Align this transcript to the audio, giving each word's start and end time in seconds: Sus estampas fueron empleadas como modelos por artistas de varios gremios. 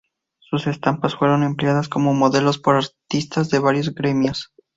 Sus 0.39 0.65
estampas 0.65 1.13
fueron 1.13 1.43
empleadas 1.43 1.87
como 1.87 2.15
modelos 2.15 2.57
por 2.57 2.75
artistas 2.75 3.51
de 3.51 3.59
varios 3.59 3.93
gremios. 3.93 4.51